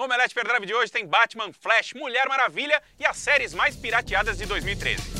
No 0.00 0.06
Omelete 0.06 0.34
Perdrive 0.34 0.64
de 0.64 0.72
hoje 0.72 0.90
tem 0.90 1.06
Batman, 1.06 1.52
Flash, 1.52 1.92
Mulher 1.92 2.26
Maravilha 2.26 2.82
e 2.98 3.04
as 3.04 3.18
séries 3.18 3.52
mais 3.52 3.76
pirateadas 3.76 4.38
de 4.38 4.46
2013 4.46 5.19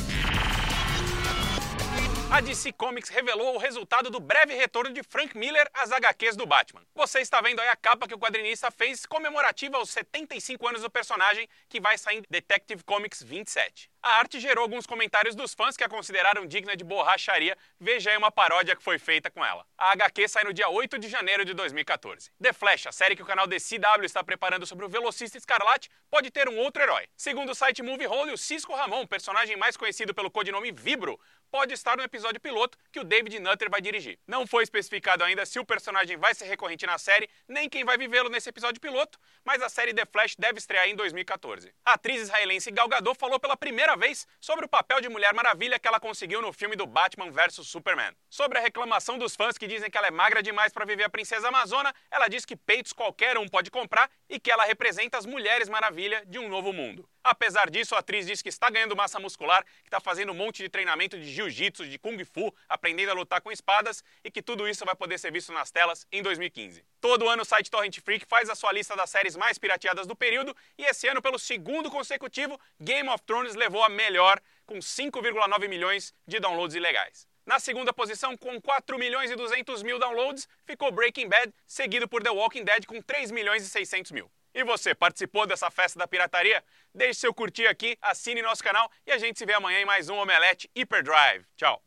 DC 2.41 2.71
Comics 2.73 3.09
revelou 3.09 3.55
o 3.55 3.57
resultado 3.59 4.09
do 4.09 4.19
breve 4.19 4.55
retorno 4.55 4.91
de 4.91 5.03
Frank 5.03 5.37
Miller 5.37 5.69
às 5.73 5.91
HQs 5.91 6.35
do 6.35 6.47
Batman. 6.47 6.81
Você 6.95 7.19
está 7.19 7.39
vendo 7.39 7.59
aí 7.59 7.69
a 7.69 7.75
capa 7.75 8.07
que 8.07 8.15
o 8.15 8.17
quadrinista 8.17 8.71
fez 8.71 9.05
comemorativa 9.05 9.77
aos 9.77 9.91
75 9.91 10.67
anos 10.67 10.81
do 10.81 10.89
personagem, 10.89 11.47
que 11.69 11.79
vai 11.79 11.97
sair 11.97 12.17
em 12.17 12.23
Detective 12.29 12.83
Comics 12.83 13.21
27. 13.21 13.91
A 14.03 14.17
arte 14.17 14.39
gerou 14.39 14.63
alguns 14.63 14.87
comentários 14.87 15.35
dos 15.35 15.53
fãs 15.53 15.77
que 15.77 15.83
a 15.83 15.89
consideraram 15.89 16.47
digna 16.47 16.75
de 16.75 16.83
borracharia. 16.83 17.55
Veja 17.79 18.09
aí 18.09 18.17
uma 18.17 18.31
paródia 18.31 18.75
que 18.75 18.81
foi 18.81 18.97
feita 18.97 19.29
com 19.29 19.45
ela. 19.45 19.63
A 19.77 19.91
HQ 19.91 20.27
sai 20.27 20.43
no 20.43 20.51
dia 20.51 20.67
8 20.67 20.97
de 20.97 21.07
janeiro 21.07 21.45
de 21.45 21.53
2014. 21.53 22.31
The 22.41 22.51
Flash, 22.51 22.87
a 22.87 22.91
série 22.91 23.15
que 23.15 23.21
o 23.21 23.25
canal 23.25 23.45
DCW 23.45 24.03
está 24.03 24.23
preparando 24.23 24.65
sobre 24.65 24.85
o 24.85 24.89
velocista 24.89 25.37
Escarlate, 25.37 25.87
pode 26.09 26.31
ter 26.31 26.49
um 26.49 26.57
outro 26.57 26.81
herói. 26.81 27.07
Segundo 27.15 27.51
o 27.51 27.55
site 27.55 27.83
Movie 27.83 28.07
Hole, 28.07 28.33
o 28.33 28.37
Cisco 28.39 28.73
Ramon, 28.73 29.05
personagem 29.05 29.55
mais 29.55 29.77
conhecido 29.77 30.15
pelo 30.15 30.31
codinome 30.31 30.71
Vibro, 30.71 31.19
pode 31.51 31.73
estar 31.73 31.97
no 31.97 32.03
episódio 32.03 32.39
piloto 32.39 32.77
que 32.91 32.99
o 32.99 33.03
David 33.03 33.37
Nutter 33.39 33.69
vai 33.69 33.81
dirigir. 33.81 34.17
Não 34.25 34.47
foi 34.47 34.63
especificado 34.63 35.23
ainda 35.23 35.45
se 35.45 35.59
o 35.59 35.65
personagem 35.65 36.15
vai 36.17 36.33
ser 36.33 36.45
recorrente 36.45 36.85
na 36.85 36.97
série, 36.97 37.29
nem 37.47 37.69
quem 37.69 37.83
vai 37.83 37.97
vivê-lo 37.97 38.29
nesse 38.29 38.49
episódio 38.49 38.79
piloto, 38.79 39.19
mas 39.43 39.61
a 39.61 39.67
série 39.67 39.93
The 39.93 40.05
Flash 40.05 40.35
deve 40.37 40.59
estrear 40.59 40.87
em 40.87 40.95
2014. 40.95 41.73
A 41.85 41.93
atriz 41.93 42.21
israelense 42.21 42.71
Gal 42.71 42.87
Gadot 42.87 43.19
falou 43.19 43.39
pela 43.39 43.57
primeira 43.57 43.97
vez 43.97 44.25
sobre 44.39 44.65
o 44.65 44.69
papel 44.69 45.01
de 45.01 45.09
Mulher 45.09 45.33
Maravilha 45.33 45.77
que 45.77 45.87
ela 45.87 45.99
conseguiu 45.99 46.41
no 46.41 46.53
filme 46.53 46.75
do 46.75 46.87
Batman 46.87 47.29
vs 47.29 47.67
Superman. 47.67 48.13
Sobre 48.29 48.57
a 48.57 48.61
reclamação 48.61 49.17
dos 49.17 49.35
fãs 49.35 49.57
que 49.57 49.67
dizem 49.67 49.91
que 49.91 49.97
ela 49.97 50.07
é 50.07 50.11
magra 50.11 50.41
demais 50.41 50.71
para 50.71 50.85
viver 50.85 51.03
a 51.03 51.09
princesa 51.09 51.49
amazona, 51.49 51.93
ela 52.09 52.29
diz 52.29 52.45
que 52.45 52.55
peitos 52.55 52.93
qualquer 52.93 53.37
um 53.37 53.47
pode 53.47 53.69
comprar 53.69 54.09
e 54.31 54.39
que 54.39 54.49
ela 54.49 54.63
representa 54.63 55.17
as 55.17 55.25
Mulheres 55.25 55.67
Maravilha 55.67 56.23
de 56.25 56.39
um 56.39 56.47
novo 56.47 56.71
mundo. 56.71 57.07
Apesar 57.21 57.69
disso, 57.69 57.93
a 57.93 57.99
atriz 57.99 58.25
diz 58.25 58.41
que 58.41 58.47
está 58.47 58.69
ganhando 58.69 58.95
massa 58.95 59.19
muscular, 59.19 59.63
que 59.63 59.87
está 59.87 59.99
fazendo 59.99 60.31
um 60.31 60.35
monte 60.35 60.63
de 60.63 60.69
treinamento 60.69 61.19
de 61.19 61.29
jiu-jitsu, 61.29 61.85
de 61.85 61.99
kung 61.99 62.17
fu, 62.23 62.51
aprendendo 62.69 63.11
a 63.11 63.13
lutar 63.13 63.41
com 63.41 63.51
espadas 63.51 64.01
e 64.23 64.31
que 64.31 64.41
tudo 64.41 64.69
isso 64.69 64.85
vai 64.85 64.95
poder 64.95 65.19
ser 65.19 65.33
visto 65.33 65.51
nas 65.51 65.69
telas 65.69 66.07
em 66.11 66.23
2015. 66.23 66.83
Todo 67.01 67.27
ano 67.27 67.41
o 67.41 67.45
site 67.45 67.69
Torrent 67.69 67.99
Freak 67.99 68.25
faz 68.25 68.49
a 68.49 68.55
sua 68.55 68.71
lista 68.71 68.95
das 68.95 69.09
séries 69.09 69.35
mais 69.35 69.57
pirateadas 69.57 70.07
do 70.07 70.15
período 70.15 70.55
e 70.77 70.85
esse 70.85 71.09
ano, 71.09 71.21
pelo 71.21 71.37
segundo 71.37 71.91
consecutivo, 71.91 72.57
Game 72.79 73.09
of 73.09 73.21
Thrones 73.23 73.53
levou 73.53 73.83
a 73.83 73.89
melhor 73.89 74.39
com 74.65 74.79
5,9 74.79 75.67
milhões 75.67 76.13
de 76.25 76.39
downloads 76.39 76.73
ilegais. 76.73 77.27
Na 77.51 77.59
segunda 77.59 77.91
posição, 77.91 78.37
com 78.37 78.61
4 78.61 78.97
milhões 78.97 79.29
e 79.29 79.35
200 79.35 79.83
mil 79.83 79.99
downloads, 79.99 80.47
ficou 80.63 80.89
Breaking 80.89 81.27
Bad, 81.27 81.53
seguido 81.67 82.07
por 82.07 82.23
The 82.23 82.29
Walking 82.29 82.63
Dead 82.63 82.85
com 82.85 83.01
3 83.01 83.29
milhões 83.29 83.61
e 83.61 83.69
600 83.69 84.13
mil. 84.13 84.31
E 84.53 84.63
você, 84.63 84.95
participou 84.95 85.45
dessa 85.45 85.69
festa 85.69 85.99
da 85.99 86.07
pirataria? 86.07 86.63
Deixe 86.95 87.19
seu 87.19 87.33
curtir 87.33 87.67
aqui, 87.67 87.97
assine 88.01 88.41
nosso 88.41 88.63
canal 88.63 88.89
e 89.05 89.11
a 89.11 89.17
gente 89.17 89.37
se 89.37 89.45
vê 89.45 89.51
amanhã 89.51 89.81
em 89.81 89.85
mais 89.85 90.07
um 90.07 90.15
Omelete 90.15 90.71
Hyperdrive. 90.73 91.45
Tchau! 91.57 91.83